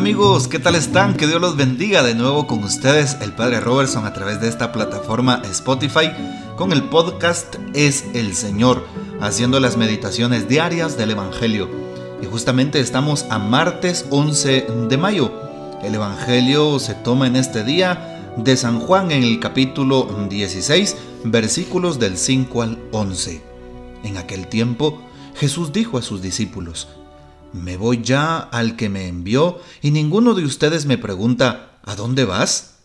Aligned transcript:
amigos? 0.00 0.48
¿Qué 0.48 0.58
tal 0.58 0.76
están? 0.76 1.14
Que 1.14 1.26
Dios 1.26 1.42
los 1.42 1.58
bendiga 1.58 2.02
de 2.02 2.14
nuevo 2.14 2.46
con 2.46 2.64
ustedes, 2.64 3.18
el 3.20 3.34
Padre 3.34 3.60
Robertson, 3.60 4.06
a 4.06 4.14
través 4.14 4.40
de 4.40 4.48
esta 4.48 4.72
plataforma 4.72 5.42
Spotify, 5.50 6.10
con 6.56 6.72
el 6.72 6.84
podcast 6.84 7.56
Es 7.74 8.06
el 8.14 8.34
Señor, 8.34 8.86
haciendo 9.20 9.60
las 9.60 9.76
meditaciones 9.76 10.48
diarias 10.48 10.96
del 10.96 11.10
Evangelio. 11.10 11.68
Y 12.22 12.24
justamente 12.24 12.80
estamos 12.80 13.26
a 13.28 13.38
martes 13.38 14.06
11 14.08 14.68
de 14.88 14.96
mayo. 14.96 15.30
El 15.82 15.94
Evangelio 15.94 16.78
se 16.78 16.94
toma 16.94 17.26
en 17.26 17.36
este 17.36 17.62
día 17.62 18.32
de 18.38 18.56
San 18.56 18.80
Juan 18.80 19.10
en 19.10 19.22
el 19.22 19.38
capítulo 19.38 20.08
16, 20.30 20.96
versículos 21.24 21.98
del 21.98 22.16
5 22.16 22.62
al 22.62 22.78
11. 22.92 23.42
En 24.04 24.16
aquel 24.16 24.46
tiempo, 24.46 25.02
Jesús 25.34 25.74
dijo 25.74 25.98
a 25.98 26.02
sus 26.02 26.22
discípulos, 26.22 26.88
me 27.52 27.76
voy 27.76 28.02
ya 28.02 28.38
al 28.38 28.76
que 28.76 28.88
me 28.88 29.08
envió 29.08 29.60
y 29.82 29.90
ninguno 29.90 30.34
de 30.34 30.44
ustedes 30.44 30.86
me 30.86 30.98
pregunta, 30.98 31.78
¿a 31.82 31.96
dónde 31.96 32.24
vas? 32.24 32.76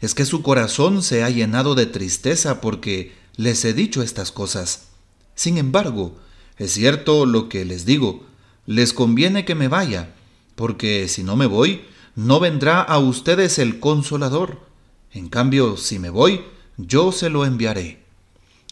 Es 0.00 0.14
que 0.14 0.24
su 0.24 0.42
corazón 0.42 1.02
se 1.02 1.24
ha 1.24 1.30
llenado 1.30 1.74
de 1.74 1.86
tristeza 1.86 2.60
porque 2.60 3.14
les 3.36 3.64
he 3.64 3.72
dicho 3.72 4.02
estas 4.02 4.32
cosas. 4.32 4.88
Sin 5.34 5.58
embargo, 5.58 6.16
es 6.56 6.72
cierto 6.72 7.26
lo 7.26 7.48
que 7.48 7.64
les 7.64 7.84
digo, 7.84 8.24
les 8.66 8.92
conviene 8.92 9.44
que 9.44 9.54
me 9.54 9.68
vaya, 9.68 10.14
porque 10.54 11.08
si 11.08 11.22
no 11.22 11.36
me 11.36 11.46
voy, 11.46 11.82
no 12.16 12.40
vendrá 12.40 12.82
a 12.82 12.98
ustedes 12.98 13.58
el 13.58 13.78
consolador. 13.78 14.66
En 15.12 15.28
cambio, 15.28 15.76
si 15.76 15.98
me 15.98 16.10
voy, 16.10 16.42
yo 16.76 17.12
se 17.12 17.30
lo 17.30 17.44
enviaré. 17.44 18.02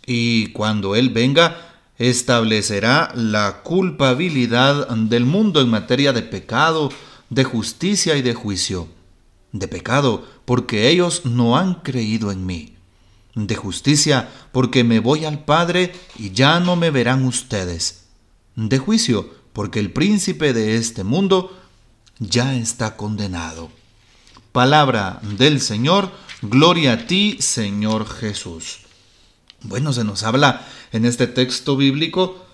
Y 0.05 0.49
cuando 0.49 0.97
Él 0.97 1.11
venga, 1.11 1.76
establecerá 1.99 3.11
la 3.15 3.63
culpabilidad 3.63 4.89
del 4.89 5.25
mundo 5.25 5.61
en 5.61 5.69
materia 5.69 6.13
de 6.13 6.23
pecado, 6.23 6.91
de 7.31 7.45
justicia 7.45 8.17
y 8.17 8.23
de 8.23 8.35
juicio. 8.35 8.89
De 9.53 9.69
pecado, 9.69 10.27
porque 10.45 10.89
ellos 10.89 11.25
no 11.25 11.57
han 11.57 11.77
creído 11.77 12.31
en 12.31 12.45
mí. 12.45 12.75
De 13.35 13.57
justicia, 13.57 14.29
porque 14.53 14.85
me 14.85 15.01
voy 15.01 15.25
al 15.25 15.45
Padre 15.45 15.93
y 16.19 16.31
ya 16.31 16.61
no 16.61 16.77
me 16.77 16.91
verán 16.91 17.25
ustedes. 17.25 18.05
De 18.55 18.79
juicio, 18.79 19.31
porque 19.53 19.81
el 19.81 19.93
príncipe 19.93 20.53
de 20.53 20.77
este 20.77 21.05
mundo 21.05 21.59
ya 22.19 22.55
está 22.55 22.97
condenado. 22.97 23.71
Palabra 24.53 25.21
del 25.23 25.61
Señor, 25.61 26.11
gloria 26.41 26.93
a 26.93 27.07
ti, 27.07 27.37
Señor 27.41 28.07
Jesús. 28.09 28.86
Bueno, 29.63 29.93
se 29.93 30.05
nos 30.05 30.23
habla 30.23 30.67
en 30.93 31.05
este 31.05 31.27
texto 31.27 31.77
bíblico 31.77 32.45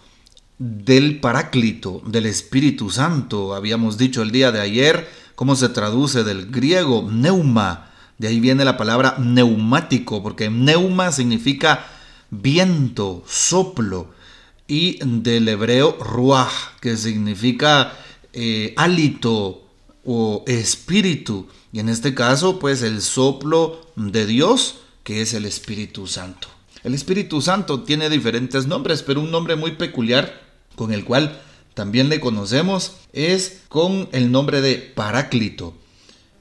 del 0.59 1.21
Paráclito, 1.21 2.01
del 2.07 2.27
Espíritu 2.27 2.91
Santo. 2.91 3.55
Habíamos 3.55 3.99
dicho 3.99 4.23
el 4.23 4.31
día 4.31 4.53
de 4.53 4.61
ayer 4.61 5.09
cómo 5.35 5.57
se 5.57 5.69
traduce 5.69 6.23
del 6.23 6.51
griego 6.51 7.09
neuma. 7.11 7.91
De 8.19 8.29
ahí 8.29 8.39
viene 8.39 8.65
la 8.65 8.77
palabra 8.77 9.17
neumático, 9.19 10.23
porque 10.23 10.49
neuma 10.49 11.11
significa 11.11 11.87
viento, 12.31 13.25
soplo. 13.27 14.15
Y 14.69 15.01
del 15.05 15.49
hebreo 15.49 15.99
ruach, 16.01 16.79
que 16.81 16.97
significa 16.97 17.93
eh, 18.33 18.73
hálito 18.77 19.69
o 20.05 20.45
espíritu. 20.47 21.49
Y 21.73 21.81
en 21.81 21.89
este 21.89 22.15
caso, 22.15 22.59
pues 22.59 22.83
el 22.83 23.03
soplo 23.03 23.91
de 23.97 24.25
Dios, 24.25 24.77
que 25.03 25.21
es 25.21 25.35
el 25.35 25.45
Espíritu 25.45 26.07
Santo. 26.07 26.49
El 26.85 26.95
Espíritu 26.95 27.41
Santo 27.41 27.83
tiene 27.83 28.11
diferentes 28.11 28.67
nombres, 28.67 29.03
pero 29.03 29.21
un 29.21 29.31
nombre 29.31 29.55
muy 29.55 29.73
peculiar 29.73 30.43
con 30.75 30.93
el 30.93 31.05
cual 31.05 31.41
también 31.75 32.09
le 32.09 32.21
conocemos 32.21 32.95
es 33.13 33.63
con 33.69 34.09
el 34.13 34.33
nombre 34.33 34.61
de 34.61 34.77
Paráclito. 34.77 35.75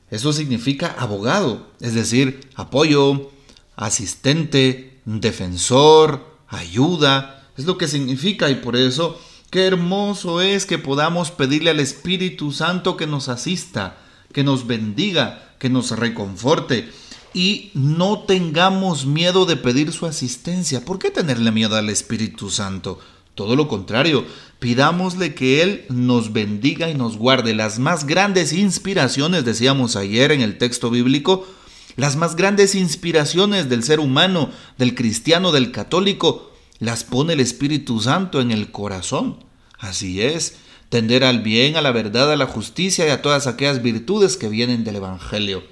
Eso 0.10 0.34
significa 0.34 0.96
abogado, 0.98 1.68
es 1.80 1.94
decir, 1.94 2.42
apoyo, 2.56 3.32
asistente, 3.76 5.00
defensor, 5.06 6.26
ayuda. 6.48 7.48
Es 7.56 7.66
lo 7.66 7.78
que 7.78 7.88
significa 7.88 8.50
y 8.50 8.56
por 8.56 8.76
eso 8.76 9.22
qué 9.52 9.66
hermoso 9.66 10.42
es 10.42 10.66
que 10.66 10.80
podamos 10.80 11.32
pedirle 11.32 11.70
al 11.70 11.80
Espíritu 11.80 12.52
Santo 12.52 12.98
que 12.98 13.08
nos 13.08 13.30
asista, 13.30 13.98
que 14.34 14.44
nos 14.44 14.66
bendiga, 14.66 15.56
que 15.60 15.70
nos 15.70 15.92
reconforte 15.92 16.90
y 17.34 17.72
no 17.74 18.20
tengamos 18.20 19.06
miedo 19.06 19.46
de 19.46 19.56
pedir 19.56 19.92
su 19.92 20.06
asistencia. 20.06 20.84
¿Por 20.84 21.00
qué 21.00 21.12
tenerle 21.12 21.52
miedo 21.52 21.76
al 21.76 21.90
Espíritu 21.90 22.50
Santo? 22.50 23.00
Todo 23.36 23.56
lo 23.56 23.68
contrario, 23.68 24.26
pidámosle 24.60 25.34
que 25.34 25.62
Él 25.62 25.86
nos 25.90 26.34
bendiga 26.34 26.90
y 26.90 26.96
nos 26.96 27.18
guarde. 27.18 27.56
Las 27.56 27.80
más 27.80 28.06
grandes 28.06 28.52
inspiraciones, 28.52 29.46
decíamos 29.46 29.96
ayer 29.96 30.32
en 30.32 30.42
el 30.42 30.58
texto 30.58 30.90
bíblico, 30.90 31.48
las 31.96 32.18
más 32.18 32.36
grandes 32.36 32.76
inspiraciones 32.76 33.70
del 33.70 33.84
ser 33.84 34.00
humano, 34.00 34.52
del 34.78 34.96
cristiano, 34.96 35.52
del 35.52 35.72
católico, 35.72 36.52
las 36.80 37.04
pone 37.04 37.34
el 37.34 37.40
Espíritu 37.40 38.02
Santo 38.02 38.42
en 38.42 38.52
el 38.52 38.72
corazón. 38.72 39.38
Así 39.80 40.22
es, 40.22 40.58
tender 40.90 41.24
al 41.24 41.42
bien, 41.42 41.78
a 41.78 41.82
la 41.82 41.92
verdad, 41.92 42.32
a 42.32 42.36
la 42.36 42.48
justicia 42.48 43.08
y 43.08 43.10
a 43.10 43.22
todas 43.22 43.48
aquellas 43.48 43.82
virtudes 43.82 44.36
que 44.36 44.50
vienen 44.50 44.84
del 44.84 44.98
Evangelio 44.98 45.64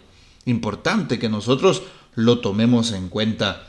importante 0.45 1.19
que 1.19 1.29
nosotros 1.29 1.83
lo 2.15 2.39
tomemos 2.39 2.91
en 2.91 3.09
cuenta. 3.09 3.67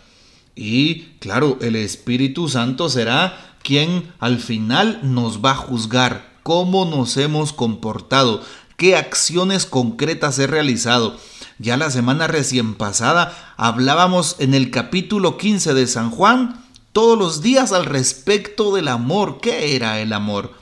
Y 0.54 1.02
claro, 1.20 1.58
el 1.60 1.76
Espíritu 1.76 2.48
Santo 2.48 2.88
será 2.88 3.56
quien 3.62 4.12
al 4.18 4.38
final 4.38 5.00
nos 5.02 5.44
va 5.44 5.52
a 5.52 5.56
juzgar 5.56 6.38
cómo 6.42 6.84
nos 6.84 7.16
hemos 7.16 7.52
comportado, 7.52 8.42
qué 8.76 8.96
acciones 8.96 9.66
concretas 9.66 10.38
he 10.38 10.46
realizado. 10.46 11.16
Ya 11.58 11.76
la 11.76 11.90
semana 11.90 12.26
recién 12.26 12.74
pasada 12.74 13.54
hablábamos 13.56 14.36
en 14.38 14.54
el 14.54 14.70
capítulo 14.70 15.36
15 15.36 15.74
de 15.74 15.86
San 15.86 16.10
Juan 16.10 16.64
todos 16.92 17.18
los 17.18 17.42
días 17.42 17.72
al 17.72 17.84
respecto 17.84 18.74
del 18.74 18.88
amor. 18.88 19.40
¿Qué 19.40 19.76
era 19.76 20.00
el 20.00 20.12
amor? 20.12 20.54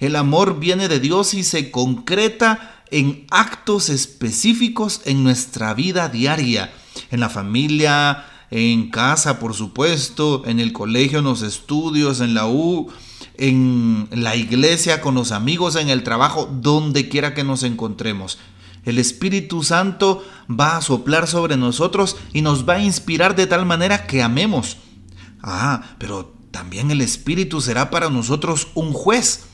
El 0.00 0.16
amor 0.16 0.60
viene 0.60 0.88
de 0.88 1.00
Dios 1.00 1.34
y 1.34 1.42
se 1.42 1.70
concreta 1.70 2.73
en 2.90 3.26
actos 3.30 3.88
específicos 3.88 5.00
en 5.04 5.24
nuestra 5.24 5.74
vida 5.74 6.08
diaria, 6.08 6.72
en 7.10 7.20
la 7.20 7.28
familia, 7.28 8.26
en 8.50 8.90
casa, 8.90 9.38
por 9.38 9.54
supuesto, 9.54 10.42
en 10.46 10.60
el 10.60 10.72
colegio, 10.72 11.18
en 11.18 11.24
los 11.24 11.42
estudios, 11.42 12.20
en 12.20 12.34
la 12.34 12.46
U, 12.46 12.88
en 13.36 14.08
la 14.12 14.36
iglesia, 14.36 15.00
con 15.00 15.14
los 15.14 15.32
amigos, 15.32 15.76
en 15.76 15.88
el 15.88 16.04
trabajo, 16.04 16.48
donde 16.50 17.08
quiera 17.08 17.34
que 17.34 17.44
nos 17.44 17.62
encontremos. 17.62 18.38
El 18.84 18.98
Espíritu 18.98 19.62
Santo 19.62 20.24
va 20.48 20.76
a 20.76 20.82
soplar 20.82 21.26
sobre 21.26 21.56
nosotros 21.56 22.16
y 22.32 22.42
nos 22.42 22.68
va 22.68 22.74
a 22.74 22.82
inspirar 22.82 23.34
de 23.34 23.46
tal 23.46 23.64
manera 23.64 24.06
que 24.06 24.22
amemos. 24.22 24.76
Ah, 25.42 25.82
pero 25.98 26.34
también 26.50 26.90
el 26.90 27.00
Espíritu 27.00 27.60
será 27.60 27.90
para 27.90 28.10
nosotros 28.10 28.68
un 28.74 28.92
juez 28.92 29.46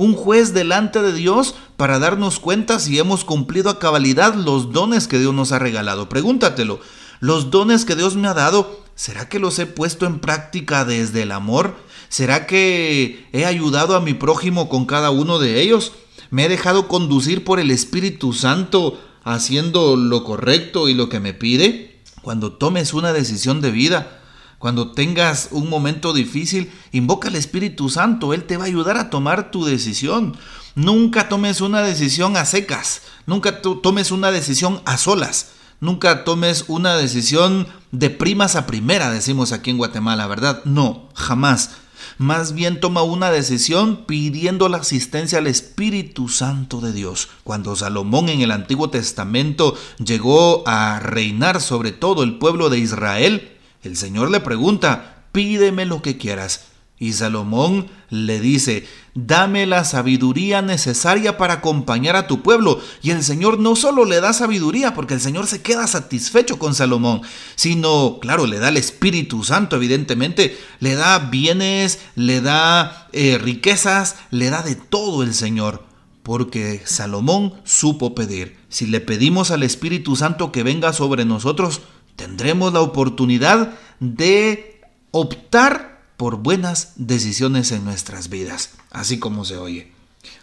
un 0.00 0.14
juez 0.14 0.54
delante 0.54 1.02
de 1.02 1.12
Dios 1.12 1.54
para 1.76 1.98
darnos 1.98 2.40
cuenta 2.40 2.78
si 2.78 2.98
hemos 2.98 3.22
cumplido 3.22 3.68
a 3.68 3.78
cabalidad 3.78 4.34
los 4.34 4.72
dones 4.72 5.06
que 5.06 5.18
Dios 5.18 5.34
nos 5.34 5.52
ha 5.52 5.58
regalado. 5.58 6.08
Pregúntatelo, 6.08 6.80
¿los 7.20 7.50
dones 7.50 7.84
que 7.84 7.96
Dios 7.96 8.16
me 8.16 8.26
ha 8.26 8.32
dado, 8.32 8.80
¿será 8.94 9.28
que 9.28 9.38
los 9.38 9.58
he 9.58 9.66
puesto 9.66 10.06
en 10.06 10.20
práctica 10.20 10.86
desde 10.86 11.24
el 11.24 11.32
amor? 11.32 11.76
¿Será 12.08 12.46
que 12.46 13.26
he 13.34 13.44
ayudado 13.44 13.94
a 13.94 14.00
mi 14.00 14.14
prójimo 14.14 14.70
con 14.70 14.86
cada 14.86 15.10
uno 15.10 15.38
de 15.38 15.60
ellos? 15.60 15.92
¿Me 16.30 16.46
he 16.46 16.48
dejado 16.48 16.88
conducir 16.88 17.44
por 17.44 17.60
el 17.60 17.70
Espíritu 17.70 18.32
Santo 18.32 18.98
haciendo 19.22 19.96
lo 19.96 20.24
correcto 20.24 20.88
y 20.88 20.94
lo 20.94 21.10
que 21.10 21.20
me 21.20 21.34
pide? 21.34 22.00
Cuando 22.22 22.54
tomes 22.54 22.94
una 22.94 23.12
decisión 23.12 23.60
de 23.60 23.70
vida, 23.70 24.19
cuando 24.60 24.92
tengas 24.92 25.48
un 25.52 25.70
momento 25.70 26.12
difícil, 26.12 26.70
invoca 26.92 27.28
al 27.28 27.36
Espíritu 27.36 27.88
Santo, 27.88 28.34
Él 28.34 28.44
te 28.44 28.58
va 28.58 28.64
a 28.64 28.66
ayudar 28.66 28.98
a 28.98 29.08
tomar 29.08 29.50
tu 29.50 29.64
decisión. 29.64 30.36
Nunca 30.74 31.30
tomes 31.30 31.62
una 31.62 31.80
decisión 31.80 32.36
a 32.36 32.44
secas, 32.44 33.00
nunca 33.24 33.62
tomes 33.62 34.10
una 34.10 34.30
decisión 34.30 34.82
a 34.84 34.98
solas, 34.98 35.52
nunca 35.80 36.24
tomes 36.24 36.66
una 36.68 36.94
decisión 36.94 37.68
de 37.90 38.10
primas 38.10 38.54
a 38.54 38.66
primera, 38.66 39.10
decimos 39.10 39.52
aquí 39.52 39.70
en 39.70 39.78
Guatemala, 39.78 40.26
¿verdad? 40.26 40.62
No, 40.66 41.08
jamás. 41.14 41.70
Más 42.18 42.52
bien 42.52 42.80
toma 42.80 43.02
una 43.02 43.30
decisión 43.30 44.04
pidiendo 44.04 44.68
la 44.68 44.76
asistencia 44.76 45.38
al 45.38 45.46
Espíritu 45.46 46.28
Santo 46.28 46.82
de 46.82 46.92
Dios. 46.92 47.30
Cuando 47.44 47.76
Salomón 47.76 48.28
en 48.28 48.42
el 48.42 48.50
Antiguo 48.50 48.90
Testamento 48.90 49.74
llegó 50.04 50.68
a 50.68 51.00
reinar 51.00 51.62
sobre 51.62 51.92
todo 51.92 52.24
el 52.24 52.36
pueblo 52.36 52.68
de 52.68 52.78
Israel, 52.78 53.49
el 53.82 53.96
Señor 53.96 54.30
le 54.30 54.40
pregunta, 54.40 55.24
pídeme 55.32 55.86
lo 55.86 56.02
que 56.02 56.16
quieras. 56.16 56.66
Y 57.02 57.14
Salomón 57.14 57.88
le 58.10 58.40
dice, 58.40 58.86
dame 59.14 59.64
la 59.64 59.84
sabiduría 59.84 60.60
necesaria 60.60 61.38
para 61.38 61.54
acompañar 61.54 62.14
a 62.14 62.26
tu 62.26 62.42
pueblo. 62.42 62.78
Y 63.00 63.10
el 63.10 63.24
Señor 63.24 63.58
no 63.58 63.74
solo 63.74 64.04
le 64.04 64.20
da 64.20 64.34
sabiduría, 64.34 64.92
porque 64.92 65.14
el 65.14 65.20
Señor 65.22 65.46
se 65.46 65.62
queda 65.62 65.86
satisfecho 65.86 66.58
con 66.58 66.74
Salomón, 66.74 67.22
sino, 67.54 68.18
claro, 68.20 68.46
le 68.46 68.58
da 68.58 68.68
el 68.68 68.76
Espíritu 68.76 69.44
Santo, 69.44 69.76
evidentemente, 69.76 70.58
le 70.78 70.94
da 70.94 71.18
bienes, 71.18 72.00
le 72.16 72.42
da 72.42 73.08
eh, 73.12 73.38
riquezas, 73.38 74.16
le 74.30 74.50
da 74.50 74.62
de 74.62 74.74
todo 74.74 75.22
el 75.22 75.32
Señor. 75.32 75.88
porque 76.22 76.82
Salomón 76.84 77.54
supo 77.64 78.14
pedir. 78.14 78.58
Si 78.68 78.86
le 78.86 79.00
pedimos 79.00 79.50
al 79.50 79.62
Espíritu 79.62 80.16
Santo 80.16 80.52
que 80.52 80.62
venga 80.62 80.92
sobre 80.92 81.24
nosotros, 81.24 81.80
tendremos 82.20 82.70
la 82.74 82.82
oportunidad 82.82 83.72
de 83.98 84.82
optar 85.10 86.02
por 86.18 86.36
buenas 86.36 86.92
decisiones 86.96 87.72
en 87.72 87.82
nuestras 87.86 88.28
vidas, 88.28 88.72
así 88.90 89.18
como 89.18 89.46
se 89.46 89.56
oye. 89.56 89.92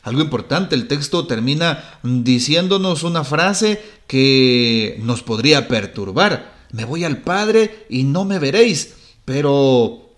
Algo 0.02 0.22
importante, 0.22 0.74
el 0.74 0.88
texto 0.88 1.28
termina 1.28 2.00
diciéndonos 2.02 3.04
una 3.04 3.24
frase 3.24 3.80
que 4.08 5.00
nos 5.04 5.22
podría 5.22 5.68
perturbar. 5.68 6.66
Me 6.72 6.84
voy 6.84 7.04
al 7.04 7.20
Padre 7.20 7.86
y 7.92 8.06
no 8.06 8.26
me 8.26 8.40
veréis, 8.40 8.96
pero 9.24 10.10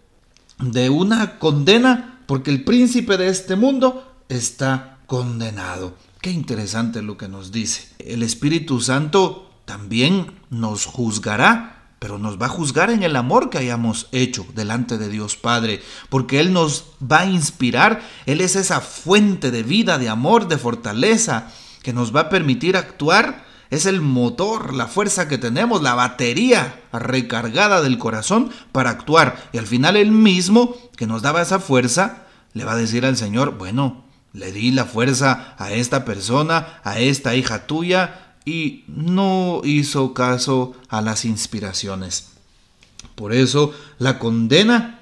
de 0.59 0.89
una 0.89 1.39
condena, 1.39 2.21
porque 2.25 2.51
el 2.51 2.63
príncipe 2.63 3.17
de 3.17 3.27
este 3.27 3.57
mundo 3.57 4.13
está 4.29 4.99
condenado. 5.07 5.93
Qué 6.21 6.31
interesante 6.31 7.01
lo 7.01 7.17
que 7.17 7.27
nos 7.27 7.51
dice. 7.51 7.89
El 7.99 8.23
Espíritu 8.23 8.79
Santo 8.79 9.48
también 9.69 10.31
nos 10.49 10.87
juzgará 10.87 11.75
pero 11.99 12.17
nos 12.17 12.41
va 12.41 12.47
a 12.47 12.49
juzgar 12.49 12.89
en 12.89 13.03
el 13.03 13.15
amor 13.15 13.51
que 13.51 13.59
hayamos 13.59 14.07
hecho 14.13 14.47
delante 14.55 14.97
de 14.97 15.09
Dios 15.09 15.35
Padre, 15.35 15.81
porque 16.07 16.39
Él 16.39 16.53
nos 16.53 16.85
va 16.99 17.19
a 17.19 17.25
inspirar, 17.25 18.01
Él 18.25 18.39
es 18.39 18.55
esa 18.55 18.79
fuente 18.79 19.51
de 19.51 19.63
vida, 19.63 19.97
de 19.97 20.07
amor, 20.07 20.47
de 20.47 20.57
fortaleza, 20.57 21.51
que 21.83 21.91
nos 21.91 22.15
va 22.15 22.21
a 22.21 22.29
permitir 22.29 22.77
actuar, 22.77 23.43
es 23.69 23.85
el 23.85 23.99
motor, 23.99 24.73
la 24.73 24.87
fuerza 24.87 25.27
que 25.27 25.37
tenemos, 25.37 25.81
la 25.83 25.93
batería 25.93 26.81
recargada 26.93 27.81
del 27.81 27.97
corazón 27.97 28.49
para 28.71 28.91
actuar. 28.91 29.49
Y 29.51 29.57
al 29.57 29.67
final 29.67 29.97
Él 29.97 30.11
mismo, 30.11 30.77
que 30.95 31.05
nos 31.05 31.21
daba 31.21 31.41
esa 31.41 31.59
fuerza, 31.59 32.23
le 32.53 32.63
va 32.63 32.71
a 32.71 32.77
decir 32.77 33.05
al 33.05 33.17
Señor, 33.17 33.57
bueno, 33.57 34.05
le 34.31 34.53
di 34.53 34.71
la 34.71 34.85
fuerza 34.85 35.55
a 35.57 35.73
esta 35.73 36.05
persona, 36.05 36.79
a 36.83 36.99
esta 36.99 37.35
hija 37.35 37.67
tuya, 37.67 38.28
y 38.49 38.83
no 38.87 39.61
hizo 39.63 40.15
caso 40.15 40.73
a 40.87 41.01
las 41.01 41.23
inspiraciones. 41.23 42.29
Por 43.13 43.31
eso 43.31 43.75
la 43.99 44.17
condena 44.17 45.01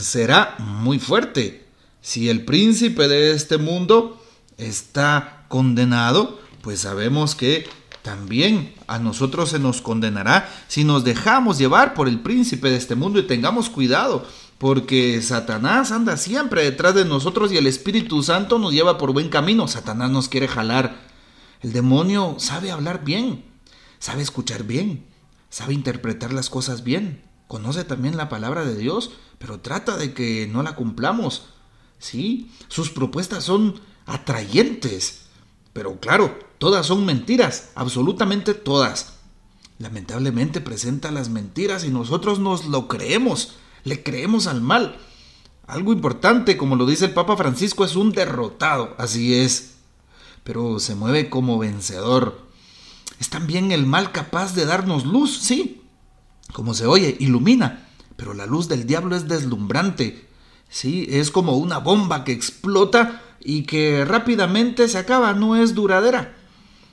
será 0.00 0.56
muy 0.58 0.98
fuerte. 0.98 1.66
Si 2.00 2.28
el 2.28 2.44
príncipe 2.44 3.06
de 3.06 3.30
este 3.30 3.58
mundo 3.58 4.20
está 4.58 5.44
condenado, 5.46 6.40
pues 6.62 6.80
sabemos 6.80 7.36
que 7.36 7.68
también 8.02 8.74
a 8.88 8.98
nosotros 8.98 9.50
se 9.50 9.60
nos 9.60 9.80
condenará 9.80 10.50
si 10.66 10.82
nos 10.82 11.04
dejamos 11.04 11.58
llevar 11.58 11.94
por 11.94 12.08
el 12.08 12.20
príncipe 12.20 12.70
de 12.70 12.76
este 12.76 12.96
mundo 12.96 13.20
y 13.20 13.26
tengamos 13.28 13.70
cuidado, 13.70 14.26
porque 14.58 15.22
Satanás 15.22 15.92
anda 15.92 16.16
siempre 16.16 16.64
detrás 16.64 16.96
de 16.96 17.04
nosotros 17.04 17.52
y 17.52 17.56
el 17.56 17.68
Espíritu 17.68 18.24
Santo 18.24 18.58
nos 18.58 18.72
lleva 18.72 18.98
por 18.98 19.12
buen 19.12 19.28
camino. 19.28 19.68
Satanás 19.68 20.10
nos 20.10 20.28
quiere 20.28 20.48
jalar 20.48 21.03
el 21.64 21.72
demonio 21.72 22.36
sabe 22.36 22.70
hablar 22.70 23.06
bien, 23.06 23.42
sabe 23.98 24.20
escuchar 24.20 24.64
bien, 24.64 25.06
sabe 25.48 25.72
interpretar 25.72 26.30
las 26.30 26.50
cosas 26.50 26.84
bien, 26.84 27.24
conoce 27.48 27.84
también 27.84 28.18
la 28.18 28.28
palabra 28.28 28.66
de 28.66 28.76
Dios, 28.76 29.12
pero 29.38 29.60
trata 29.60 29.96
de 29.96 30.12
que 30.12 30.46
no 30.46 30.62
la 30.62 30.74
cumplamos. 30.76 31.46
Sí, 31.98 32.50
sus 32.68 32.90
propuestas 32.90 33.44
son 33.44 33.80
atrayentes, 34.04 35.22
pero 35.72 35.98
claro, 36.00 36.38
todas 36.58 36.84
son 36.84 37.06
mentiras, 37.06 37.70
absolutamente 37.76 38.52
todas. 38.52 39.14
Lamentablemente 39.78 40.60
presenta 40.60 41.10
las 41.12 41.30
mentiras 41.30 41.82
y 41.84 41.88
nosotros 41.88 42.40
nos 42.40 42.66
lo 42.66 42.88
creemos, 42.88 43.54
le 43.84 44.02
creemos 44.02 44.48
al 44.48 44.60
mal. 44.60 44.98
Algo 45.66 45.94
importante, 45.94 46.58
como 46.58 46.76
lo 46.76 46.84
dice 46.84 47.06
el 47.06 47.14
Papa 47.14 47.38
Francisco, 47.38 47.86
es 47.86 47.96
un 47.96 48.12
derrotado, 48.12 48.94
así 48.98 49.34
es 49.34 49.73
pero 50.44 50.78
se 50.78 50.94
mueve 50.94 51.30
como 51.30 51.58
vencedor. 51.58 52.46
Es 53.18 53.30
también 53.30 53.72
el 53.72 53.86
mal 53.86 54.12
capaz 54.12 54.54
de 54.54 54.66
darnos 54.66 55.04
luz, 55.06 55.38
sí, 55.38 55.82
como 56.52 56.74
se 56.74 56.86
oye, 56.86 57.16
ilumina, 57.18 57.88
pero 58.16 58.34
la 58.34 58.46
luz 58.46 58.68
del 58.68 58.86
diablo 58.86 59.16
es 59.16 59.26
deslumbrante, 59.26 60.28
sí, 60.68 61.06
es 61.10 61.30
como 61.30 61.56
una 61.56 61.78
bomba 61.78 62.24
que 62.24 62.32
explota 62.32 63.22
y 63.40 63.64
que 63.64 64.04
rápidamente 64.04 64.88
se 64.88 64.98
acaba, 64.98 65.32
no 65.32 65.56
es 65.56 65.74
duradera. 65.74 66.36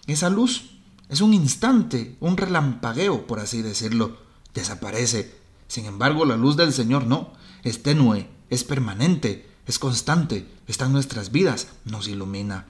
Esa 0.07 0.29
luz 0.29 0.71
es 1.09 1.21
un 1.21 1.33
instante, 1.33 2.15
un 2.19 2.37
relampagueo, 2.37 3.27
por 3.27 3.39
así 3.39 3.61
decirlo, 3.61 4.17
desaparece. 4.53 5.35
Sin 5.67 5.85
embargo, 5.85 6.25
la 6.25 6.37
luz 6.37 6.57
del 6.57 6.73
Señor 6.73 7.05
no, 7.05 7.33
es 7.63 7.83
tenue, 7.83 8.29
es 8.49 8.63
permanente, 8.63 9.47
es 9.67 9.79
constante, 9.79 10.47
está 10.67 10.85
en 10.85 10.93
nuestras 10.93 11.31
vidas, 11.31 11.67
nos 11.85 12.07
ilumina. 12.07 12.67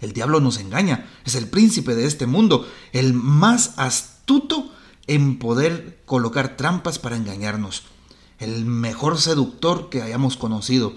El 0.00 0.12
diablo 0.12 0.40
nos 0.40 0.58
engaña, 0.58 1.10
es 1.24 1.34
el 1.34 1.48
príncipe 1.48 1.94
de 1.94 2.06
este 2.06 2.26
mundo, 2.26 2.66
el 2.92 3.12
más 3.12 3.74
astuto 3.76 4.72
en 5.06 5.38
poder 5.38 6.00
colocar 6.06 6.56
trampas 6.56 6.98
para 6.98 7.16
engañarnos, 7.16 7.82
el 8.38 8.64
mejor 8.64 9.18
seductor 9.18 9.90
que 9.90 10.02
hayamos 10.02 10.36
conocido. 10.36 10.94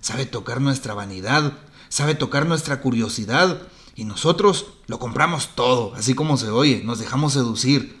Sabe 0.00 0.26
tocar 0.26 0.60
nuestra 0.60 0.94
vanidad, 0.94 1.58
sabe 1.88 2.14
tocar 2.14 2.46
nuestra 2.46 2.80
curiosidad 2.80 3.62
y 3.96 4.04
nosotros 4.04 4.66
lo 4.86 4.98
compramos 4.98 5.50
todo, 5.54 5.94
así 5.94 6.14
como 6.14 6.36
se 6.36 6.50
oye, 6.50 6.82
nos 6.84 6.98
dejamos 6.98 7.32
seducir 7.32 7.98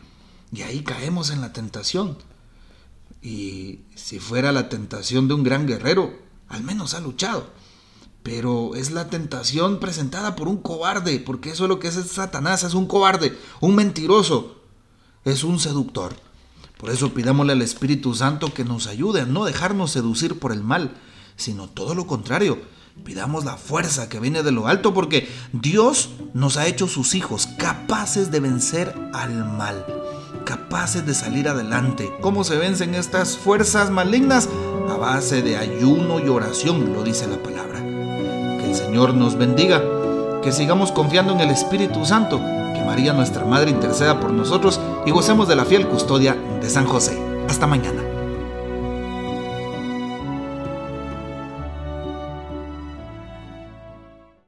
y 0.52 0.62
ahí 0.62 0.82
caemos 0.82 1.30
en 1.30 1.40
la 1.40 1.52
tentación. 1.52 2.18
Y 3.22 3.80
si 3.94 4.20
fuera 4.20 4.52
la 4.52 4.68
tentación 4.68 5.26
de 5.26 5.34
un 5.34 5.42
gran 5.42 5.66
guerrero, 5.66 6.12
al 6.48 6.62
menos 6.62 6.94
ha 6.94 7.00
luchado 7.00 7.48
pero 8.24 8.74
es 8.74 8.90
la 8.90 9.10
tentación 9.10 9.78
presentada 9.78 10.34
por 10.34 10.48
un 10.48 10.56
cobarde, 10.56 11.20
porque 11.20 11.50
eso 11.50 11.64
es 11.64 11.68
lo 11.68 11.78
que 11.78 11.88
es 11.88 11.94
Satanás, 11.94 12.64
es 12.64 12.72
un 12.72 12.86
cobarde, 12.86 13.38
un 13.60 13.74
mentiroso, 13.76 14.62
es 15.26 15.44
un 15.44 15.60
seductor. 15.60 16.14
Por 16.78 16.88
eso 16.88 17.12
pidámosle 17.12 17.52
al 17.52 17.60
Espíritu 17.60 18.14
Santo 18.14 18.52
que 18.54 18.64
nos 18.64 18.86
ayude 18.86 19.20
a 19.20 19.26
no 19.26 19.44
dejarnos 19.44 19.90
seducir 19.90 20.38
por 20.38 20.52
el 20.52 20.64
mal, 20.64 20.96
sino 21.36 21.68
todo 21.68 21.94
lo 21.94 22.06
contrario. 22.06 22.58
Pidamos 23.04 23.44
la 23.44 23.58
fuerza 23.58 24.08
que 24.08 24.20
viene 24.20 24.42
de 24.42 24.52
lo 24.52 24.68
alto 24.68 24.94
porque 24.94 25.28
Dios 25.52 26.08
nos 26.32 26.56
ha 26.56 26.66
hecho 26.66 26.88
sus 26.88 27.14
hijos 27.14 27.46
capaces 27.58 28.30
de 28.30 28.40
vencer 28.40 28.94
al 29.12 29.44
mal, 29.44 29.84
capaces 30.46 31.04
de 31.04 31.12
salir 31.12 31.46
adelante. 31.46 32.10
¿Cómo 32.22 32.42
se 32.42 32.56
vencen 32.56 32.94
estas 32.94 33.36
fuerzas 33.36 33.90
malignas? 33.90 34.48
A 34.88 34.96
base 34.96 35.42
de 35.42 35.58
ayuno 35.58 36.20
y 36.20 36.28
oración, 36.28 36.94
lo 36.94 37.02
dice 37.02 37.26
la 37.26 37.42
palabra. 37.42 37.73
Señor 38.74 39.14
nos 39.14 39.36
bendiga, 39.36 39.82
que 40.42 40.52
sigamos 40.52 40.92
confiando 40.92 41.32
en 41.32 41.40
el 41.40 41.50
Espíritu 41.50 42.04
Santo, 42.04 42.38
que 42.38 42.82
María 42.84 43.12
nuestra 43.12 43.44
Madre 43.44 43.70
interceda 43.70 44.20
por 44.20 44.32
nosotros 44.32 44.80
y 45.06 45.10
gocemos 45.10 45.48
de 45.48 45.56
la 45.56 45.64
fiel 45.64 45.86
custodia 45.86 46.36
de 46.60 46.68
San 46.68 46.86
José. 46.86 47.18
Hasta 47.48 47.66
mañana. 47.66 48.13